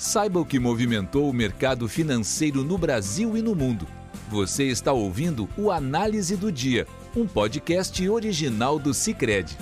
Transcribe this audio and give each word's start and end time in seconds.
Saiba 0.00 0.40
o 0.40 0.46
que 0.46 0.58
movimentou 0.58 1.28
o 1.28 1.32
mercado 1.32 1.86
financeiro 1.86 2.64
no 2.64 2.78
Brasil 2.78 3.36
e 3.36 3.42
no 3.42 3.54
mundo. 3.54 3.86
Você 4.30 4.64
está 4.64 4.94
ouvindo 4.94 5.46
o 5.58 5.70
Análise 5.70 6.38
do 6.38 6.50
Dia, 6.50 6.86
um 7.14 7.26
podcast 7.26 8.08
original 8.08 8.78
do 8.78 8.94
Cicred. 8.94 9.58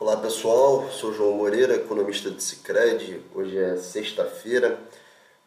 Olá 0.00 0.16
pessoal, 0.16 0.90
sou 0.90 1.12
João 1.12 1.36
Moreira, 1.36 1.74
economista 1.74 2.30
do 2.30 2.40
Cicred. 2.40 3.20
Hoje 3.34 3.58
é 3.58 3.76
sexta-feira, 3.76 4.80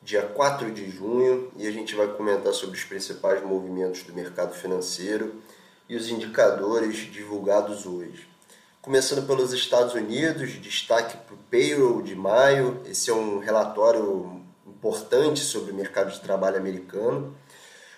dia 0.03 0.21
4 0.21 0.71
de 0.71 0.91
junho, 0.91 1.51
e 1.57 1.65
a 1.65 1.71
gente 1.71 1.95
vai 1.95 2.07
comentar 2.09 2.53
sobre 2.53 2.77
os 2.77 2.83
principais 2.83 3.43
movimentos 3.43 4.03
do 4.03 4.13
mercado 4.13 4.53
financeiro 4.53 5.41
e 5.89 5.95
os 5.95 6.11
indicadores 6.11 7.11
divulgados 7.11 7.87
hoje. 7.87 8.36
Começando 8.81 9.27
pelos 9.27 9.51
Estados 9.51 9.93
Unidos, 9.95 10.53
destaque 10.61 11.17
para 11.17 11.35
o 11.35 11.37
payroll 11.51 12.01
de 12.01 12.15
maio. 12.15 12.79
Esse 12.85 13.09
é 13.09 13.13
um 13.13 13.39
relatório 13.39 14.41
importante 14.65 15.41
sobre 15.41 15.71
o 15.71 15.75
mercado 15.75 16.09
de 16.09 16.21
trabalho 16.21 16.55
americano. 16.55 17.35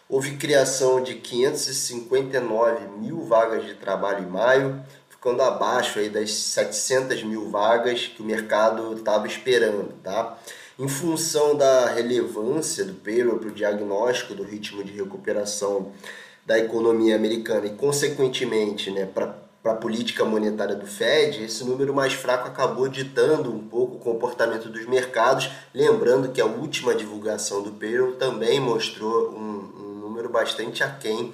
Houve 0.07 0.37
criação 0.37 1.03
de 1.03 1.15
559 1.15 2.87
mil 2.97 3.21
vagas 3.23 3.65
de 3.65 3.75
trabalho 3.75 4.23
em 4.25 4.31
maio, 4.31 4.83
ficando 5.09 5.43
abaixo 5.43 5.99
aí 5.99 6.09
das 6.09 6.31
700 6.31 7.23
mil 7.23 7.51
vagas 7.51 8.07
que 8.07 8.23
o 8.23 8.25
mercado 8.25 8.95
estava 8.95 9.27
esperando. 9.27 9.93
Tá? 10.01 10.39
Em 10.79 10.87
função 10.87 11.55
da 11.55 11.87
relevância 11.87 12.83
do 12.83 12.95
payroll 12.95 13.37
para 13.37 13.49
o 13.49 13.53
diagnóstico 13.53 14.33
do 14.33 14.43
ritmo 14.43 14.83
de 14.83 14.93
recuperação 14.93 15.91
da 16.49 16.57
economia 16.57 17.15
americana 17.15 17.67
e, 17.67 17.75
consequentemente, 17.75 18.89
né, 18.89 19.05
para 19.05 19.27
para 19.69 19.73
a 19.73 19.75
política 19.75 20.25
monetária 20.25 20.75
do 20.75 20.87
Fed, 20.87 21.43
esse 21.43 21.63
número 21.63 21.93
mais 21.93 22.13
fraco 22.13 22.47
acabou 22.47 22.87
ditando 22.87 23.53
um 23.53 23.59
pouco 23.59 23.97
o 23.97 23.99
comportamento 23.99 24.67
dos 24.67 24.87
mercados, 24.87 25.51
lembrando 25.73 26.31
que 26.31 26.41
a 26.41 26.45
última 26.45 26.95
divulgação 26.95 27.61
do 27.61 27.71
payroll 27.73 28.13
também 28.13 28.59
mostrou 28.59 29.29
um, 29.29 29.71
um 29.79 29.99
número 29.99 30.27
bastante 30.27 30.83
aquém 30.83 31.31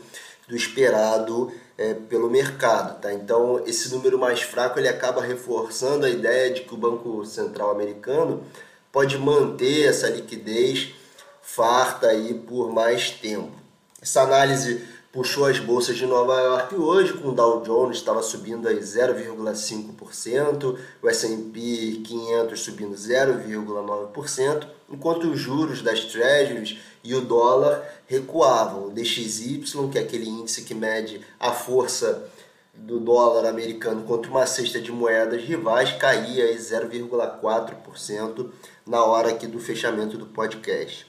do 0.50 0.56
esperado 0.56 1.50
é, 1.78 1.94
pelo 1.94 2.30
mercado. 2.30 3.00
Tá? 3.00 3.14
Então, 3.14 3.64
esse 3.66 3.90
número 3.90 4.20
mais 4.20 4.42
fraco 4.42 4.78
ele 4.80 4.90
acaba 4.90 5.22
reforçando 5.22 6.06
a 6.06 6.10
ideia 6.10 6.54
de 6.54 6.62
que 6.62 6.74
o 6.74 6.78
Banco 6.78 7.26
Central 7.26 7.72
americano 7.72 8.44
pode 8.92 9.18
manter 9.18 9.88
essa 9.88 10.10
liquidez 10.10 10.94
farta 11.42 12.08
aí 12.08 12.34
por 12.34 12.70
mais 12.70 13.12
tempo. 13.12 13.54
Essa 14.02 14.24
análise 14.24 14.86
puxou 15.16 15.46
as 15.46 15.58
bolsas 15.60 15.96
de 15.96 16.06
Nova 16.06 16.38
York 16.42 16.76
hoje, 16.76 17.14
com 17.14 17.30
o 17.30 17.32
Dow 17.32 17.62
Jones 17.62 18.00
estava 18.00 18.22
subindo 18.22 18.68
0,5%, 18.68 20.78
o 21.02 21.10
S&P 21.10 22.02
500 22.06 22.60
subindo 22.60 22.94
0,9%, 22.94 24.68
enquanto 24.90 25.32
os 25.32 25.40
juros 25.40 25.82
das 25.82 26.02
Treasuries 26.02 26.80
e 27.02 27.16
o 27.16 27.22
dólar 27.22 27.82
recuavam. 28.06 28.88
O 28.88 28.92
DXY, 28.92 29.64
que 29.90 29.98
é 29.98 30.02
aquele 30.02 30.28
índice 30.28 30.64
que 30.64 30.74
mede 30.74 31.22
a 31.40 31.54
força 31.54 32.28
do 32.74 33.00
dólar 33.00 33.48
americano 33.48 34.04
contra 34.04 34.30
uma 34.30 34.46
cesta 34.46 34.82
de 34.82 34.92
moedas 34.92 35.42
rivais, 35.42 35.94
caía 35.94 36.54
0,4% 36.54 38.50
na 38.86 39.02
hora 39.06 39.30
aqui 39.30 39.48
do 39.48 39.62
fechamento 39.62 40.18
do 40.18 40.26
podcast. 40.26 41.08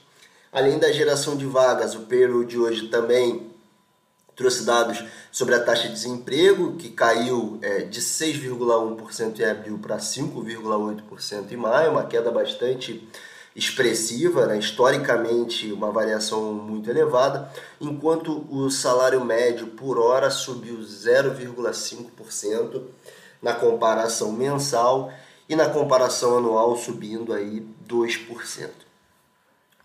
Além 0.49 0.79
da 0.79 0.93
geração 0.93 1.35
de 1.35 1.45
vagas, 1.45 1.93
o 1.93 2.03
payroll 2.03 2.45
de 2.45 2.57
hoje 2.57 2.87
também 2.87 3.56
trouxe 4.37 4.63
dados 4.63 5.03
sobre 5.31 5.55
a 5.55 5.59
taxa 5.59 5.87
de 5.87 5.95
desemprego, 5.95 6.75
que 6.75 6.89
caiu 6.89 7.57
é, 7.61 7.79
de 7.79 7.99
6,1% 7.99 9.39
em 9.39 9.43
abril 9.43 9.79
para 9.79 9.97
5,8% 9.97 11.51
em 11.51 11.57
maio, 11.57 11.91
uma 11.91 12.05
queda 12.05 12.31
bastante 12.31 13.05
expressiva, 13.55 14.45
né? 14.45 14.59
historicamente 14.59 15.73
uma 15.73 15.91
variação 15.91 16.53
muito 16.53 16.87
elevada, 16.87 17.51
enquanto 17.81 18.45
o 18.51 18.69
salário 18.69 19.25
médio 19.25 19.65
por 19.67 19.97
hora 19.97 20.29
subiu 20.29 20.77
0,5% 20.77 22.83
na 23.41 23.55
comparação 23.55 24.31
mensal 24.31 25.11
e 25.49 25.55
na 25.55 25.67
comparação 25.67 26.37
anual 26.37 26.77
subindo 26.77 27.33
aí 27.33 27.65
2%. 27.89 28.86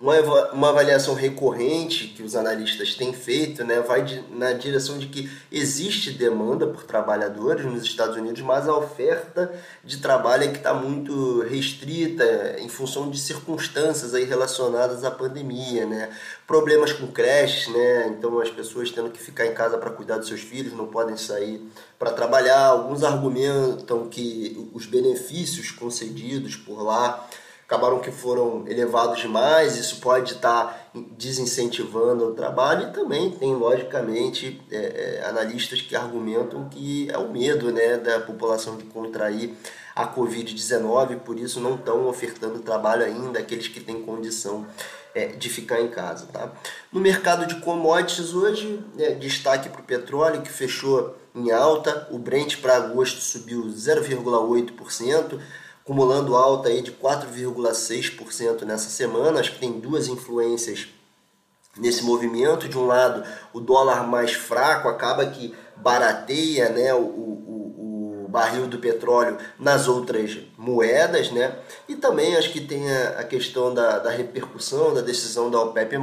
Uma, 0.03 0.51
uma 0.51 0.69
avaliação 0.71 1.15
recorrente 1.15 2.09
que 2.09 2.25
os 2.25 2.35
analistas 2.35 2.97
têm 2.97 3.13
feito 3.13 3.63
né, 3.63 3.81
vai 3.81 4.03
de, 4.03 4.21
na 4.33 4.53
direção 4.53 4.99
de 4.99 5.07
que 5.07 5.31
existe 5.49 6.11
demanda 6.11 6.67
por 6.67 6.83
trabalhadores 6.83 7.65
nos 7.65 7.85
Estados 7.85 8.17
Unidos, 8.17 8.43
mas 8.43 8.67
a 8.67 8.77
oferta 8.77 9.55
de 9.85 9.99
trabalho 9.99 10.43
é 10.43 10.49
que 10.49 10.57
está 10.57 10.75
muito 10.75 11.43
restrita 11.43 12.57
em 12.59 12.69
função 12.69 13.09
de 13.11 13.21
circunstâncias 13.21 14.13
aí 14.13 14.25
relacionadas 14.25 15.05
à 15.05 15.11
pandemia. 15.13 15.87
Né? 15.87 16.11
Problemas 16.49 16.93
com 16.93 17.07
creches, 17.07 17.73
né? 17.73 18.09
então 18.09 18.41
as 18.41 18.51
pessoas 18.51 18.91
tendo 18.91 19.09
que 19.09 19.23
ficar 19.23 19.47
em 19.47 19.55
casa 19.55 19.79
para 19.79 19.91
cuidar 19.91 20.19
dos 20.19 20.27
seus 20.27 20.41
filhos, 20.41 20.73
não 20.73 20.89
podem 20.89 21.17
sair 21.17 21.65
para 21.97 22.11
trabalhar. 22.11 22.67
Alguns 22.67 23.05
argumentam 23.05 24.09
que 24.09 24.69
os 24.75 24.85
benefícios 24.85 25.71
concedidos 25.71 26.57
por 26.57 26.83
lá 26.83 27.25
acabaram 27.73 28.01
que 28.01 28.11
foram 28.11 28.65
elevados 28.69 29.19
demais, 29.19 29.79
isso 29.79 29.99
pode 29.99 30.35
estar 30.35 30.91
desincentivando 31.17 32.27
o 32.27 32.35
trabalho 32.35 32.89
e 32.89 32.93
também 32.93 33.31
tem, 33.31 33.55
logicamente, 33.55 34.61
é, 34.71 34.77
é, 35.21 35.27
analistas 35.27 35.81
que 35.81 35.97
argumentam 35.97 36.69
que 36.69 37.11
é 37.11 37.17
o 37.17 37.33
medo 37.33 37.73
né, 37.73 37.97
da 37.97 38.21
população 38.21 38.77
de 38.77 38.85
contrair 38.85 39.55
a 39.97 40.07
Covid-19, 40.07 41.21
por 41.21 41.39
isso 41.39 41.61
não 41.61 41.77
estão 41.77 42.07
ofertando 42.09 42.59
trabalho 42.59 43.07
ainda 43.07 43.39
aqueles 43.39 43.69
que 43.69 43.81
têm 43.81 44.03
condição 44.03 44.67
é, 45.15 45.29
de 45.29 45.49
ficar 45.49 45.81
em 45.81 45.89
casa. 45.89 46.27
Tá? 46.27 46.53
No 46.93 47.01
mercado 47.01 47.47
de 47.47 47.57
commodities 47.57 48.35
hoje, 48.35 48.85
é, 48.99 49.13
destaque 49.13 49.71
para 49.71 49.81
o 49.81 49.85
petróleo 49.85 50.43
que 50.43 50.51
fechou 50.51 51.17
em 51.35 51.51
alta, 51.51 52.07
o 52.11 52.19
Brent 52.19 52.61
para 52.61 52.77
agosto 52.77 53.19
subiu 53.21 53.65
0,8%, 53.65 55.41
acumulando 55.83 56.37
alta 56.37 56.69
aí 56.69 56.81
de 56.81 56.93
4,6% 56.93 58.63
nessa 58.63 58.89
semana. 58.89 59.41
Acho 59.41 59.53
que 59.53 59.61
tem 59.61 59.73
duas 59.73 60.09
influências 60.09 60.89
nesse 61.77 62.05
movimento. 62.05 62.69
De 62.69 62.79
um 62.79 62.87
lado, 62.87 63.25
o 63.53 63.61
dólar 63.61 64.07
mais 64.07 64.33
fraco 64.33 64.89
acaba 64.89 65.27
que 65.27 65.55
barateia 65.77 66.69
né, 66.69 66.95
o, 66.95 67.01
o, 67.01 68.25
o 68.25 68.29
barril 68.29 68.67
do 68.67 68.79
petróleo 68.79 69.37
nas 69.59 69.89
outras 69.89 70.39
moedas, 70.57 71.31
né? 71.33 71.59
E 71.89 71.97
também 71.97 72.37
acho 72.37 72.53
que 72.53 72.61
tem 72.61 72.91
a, 72.91 73.21
a 73.21 73.25
questão 73.25 73.75
da, 73.75 73.99
da, 73.99 74.11
repercussão 74.11 74.95
da 74.95 75.01
decisão 75.01 75.51
da 75.51 75.61
OPEP+, 75.61 75.99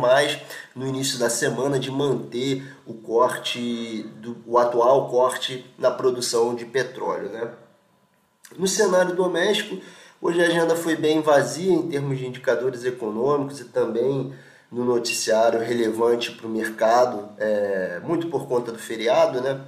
no 0.75 0.85
início 0.85 1.17
da 1.17 1.29
semana 1.29 1.79
de 1.79 1.89
manter 1.89 2.63
o 2.85 2.93
corte, 2.93 4.03
do, 4.17 4.37
o 4.45 4.57
atual 4.57 5.09
corte 5.09 5.65
na 5.77 5.89
produção 5.89 6.53
de 6.53 6.65
petróleo, 6.65 7.29
né? 7.29 7.49
No 8.57 8.67
cenário 8.67 9.15
doméstico, 9.15 9.77
hoje 10.21 10.41
a 10.41 10.47
agenda 10.47 10.75
foi 10.75 10.95
bem 10.95 11.21
vazia 11.21 11.71
em 11.71 11.87
termos 11.87 12.17
de 12.17 12.25
indicadores 12.25 12.83
econômicos 12.83 13.59
e 13.59 13.65
também 13.65 14.33
no 14.71 14.85
noticiário 14.85 15.59
relevante 15.59 16.31
para 16.31 16.47
o 16.47 16.49
mercado, 16.49 17.29
é, 17.37 17.99
muito 18.03 18.27
por 18.27 18.47
conta 18.47 18.71
do 18.71 18.79
feriado, 18.79 19.41
né? 19.41 19.61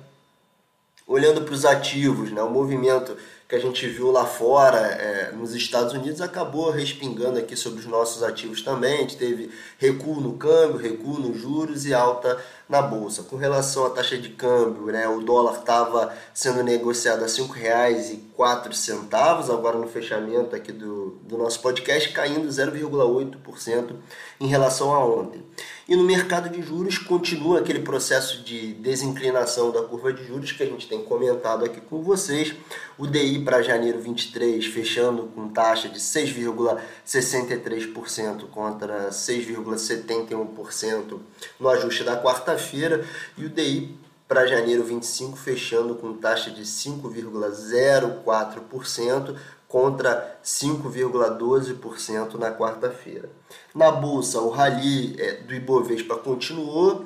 Olhando 1.07 1.41
para 1.41 1.53
os 1.53 1.65
ativos, 1.65 2.31
né? 2.31 2.41
o 2.41 2.49
movimento 2.49 3.17
que 3.51 3.55
a 3.57 3.59
gente 3.59 3.85
viu 3.85 4.09
lá 4.11 4.25
fora, 4.25 4.77
é, 4.77 5.33
nos 5.33 5.53
Estados 5.53 5.91
Unidos, 5.91 6.21
acabou 6.21 6.71
respingando 6.71 7.37
aqui 7.37 7.57
sobre 7.57 7.81
os 7.81 7.85
nossos 7.85 8.23
ativos 8.23 8.61
também. 8.61 8.93
A 8.93 9.01
gente 9.01 9.17
teve 9.17 9.51
recuo 9.77 10.21
no 10.21 10.37
câmbio, 10.37 10.77
recuo 10.77 11.19
nos 11.19 11.37
juros 11.37 11.85
e 11.85 11.93
alta 11.93 12.41
na 12.69 12.81
bolsa. 12.81 13.23
Com 13.23 13.35
relação 13.35 13.85
à 13.85 13.89
taxa 13.89 14.17
de 14.17 14.29
câmbio, 14.29 14.85
né, 14.85 15.05
o 15.09 15.19
dólar 15.19 15.59
estava 15.59 16.13
sendo 16.33 16.63
negociado 16.63 17.23
a 17.23 17.25
R$ 17.25 17.31
5,04, 17.33 19.53
agora 19.53 19.77
no 19.77 19.89
fechamento 19.89 20.55
aqui 20.55 20.71
do, 20.71 21.19
do 21.23 21.37
nosso 21.37 21.59
podcast, 21.59 22.07
caindo 22.13 22.47
0,8% 22.47 23.95
em 24.39 24.47
relação 24.47 24.93
a 24.93 25.05
ontem. 25.05 25.43
E 25.89 25.95
no 25.97 26.05
mercado 26.05 26.47
de 26.47 26.61
juros 26.61 26.97
continua 26.97 27.59
aquele 27.59 27.81
processo 27.81 28.41
de 28.43 28.71
desinclinação 28.75 29.71
da 29.71 29.81
curva 29.81 30.13
de 30.13 30.25
juros 30.25 30.53
que 30.53 30.63
a 30.63 30.65
gente 30.65 30.87
tem 30.87 31.03
comentado 31.03 31.65
aqui 31.65 31.81
com 31.81 32.01
vocês. 32.01 32.55
O 32.97 33.05
DI 33.05 33.39
para 33.41 33.61
janeiro 33.61 33.99
23 33.99 34.65
fechando 34.65 35.27
com 35.27 35.49
taxa 35.49 35.89
de 35.89 35.99
6,63% 35.99 38.47
contra 38.49 39.09
6,71% 39.09 41.19
no 41.59 41.69
ajuste 41.69 42.03
da 42.03 42.19
quarta-feira 42.21 43.05
e 43.37 43.45
o 43.45 43.49
DI 43.49 43.95
para 44.27 44.47
janeiro 44.47 44.83
25 44.83 45.37
fechando 45.37 45.95
com 45.95 46.13
taxa 46.13 46.51
de 46.51 46.61
5,04% 46.61 49.35
contra 49.67 50.39
5,12% 50.43 52.35
na 52.35 52.51
quarta-feira. 52.51 53.29
Na 53.73 53.89
bolsa, 53.91 54.39
o 54.39 54.49
rally 54.49 55.15
é, 55.17 55.35
do 55.35 55.53
Ibovespa 55.53 56.17
continuou, 56.17 57.05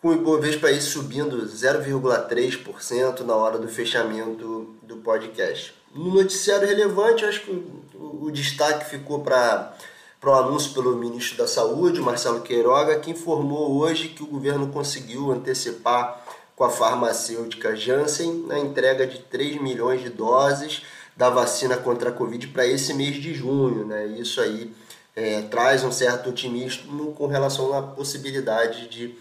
com 0.00 0.08
o 0.08 0.14
Ibovespa 0.14 0.68
aí 0.68 0.80
subindo 0.80 1.46
0,3% 1.46 3.20
na 3.20 3.34
hora 3.34 3.58
do 3.58 3.68
fechamento 3.68 4.74
do 4.82 4.96
podcast. 4.98 5.74
No 5.94 6.14
noticiário 6.14 6.68
relevante, 6.68 7.24
acho 7.24 7.40
que 7.42 7.50
o 7.94 8.30
destaque 8.30 8.90
ficou 8.90 9.20
para 9.20 9.74
o 10.22 10.30
anúncio 10.30 10.74
pelo 10.74 10.96
ministro 10.96 11.38
da 11.38 11.48
Saúde, 11.48 12.00
Marcelo 12.00 12.42
Queiroga, 12.42 12.98
que 12.98 13.10
informou 13.10 13.78
hoje 13.78 14.08
que 14.08 14.22
o 14.22 14.26
governo 14.26 14.68
conseguiu 14.68 15.32
antecipar 15.32 16.22
com 16.54 16.64
a 16.64 16.70
farmacêutica 16.70 17.76
Janssen 17.76 18.46
a 18.50 18.58
entrega 18.58 19.06
de 19.06 19.18
3 19.18 19.60
milhões 19.60 20.02
de 20.02 20.10
doses 20.10 20.82
da 21.16 21.30
vacina 21.30 21.76
contra 21.76 22.10
a 22.10 22.12
Covid 22.12 22.48
para 22.48 22.66
esse 22.66 22.92
mês 22.92 23.16
de 23.16 23.34
junho. 23.34 23.86
Né? 23.86 24.06
Isso 24.18 24.40
aí 24.40 24.72
é, 25.14 25.42
traz 25.42 25.82
um 25.82 25.92
certo 25.92 26.30
otimismo 26.30 27.12
com 27.14 27.26
relação 27.26 27.76
à 27.76 27.82
possibilidade 27.82 28.88
de 28.88 29.14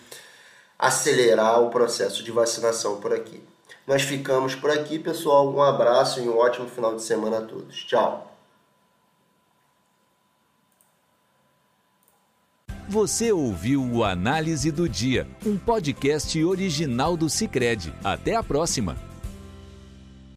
acelerar 0.77 1.61
o 1.61 1.69
processo 1.69 2.23
de 2.23 2.31
vacinação 2.31 2.99
por 2.99 3.13
aqui. 3.13 3.41
Nós 3.87 4.01
ficamos 4.01 4.55
por 4.55 4.71
aqui, 4.71 4.97
pessoal. 4.97 5.53
Um 5.53 5.61
abraço 5.61 6.19
e 6.19 6.27
um 6.27 6.37
ótimo 6.37 6.67
final 6.67 6.95
de 6.95 7.03
semana 7.03 7.39
a 7.39 7.41
todos. 7.41 7.83
Tchau. 7.83 8.31
Você 12.87 13.31
ouviu 13.31 13.83
o 13.83 14.03
Análise 14.03 14.71
do 14.71 14.87
Dia, 14.87 15.27
um 15.45 15.57
podcast 15.57 16.43
original 16.43 17.17
do 17.17 17.29
Cicred. 17.29 17.93
Até 18.03 18.35
a 18.35 18.43
próxima! 18.43 19.14